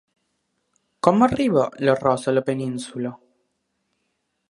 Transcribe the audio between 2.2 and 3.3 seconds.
a la península?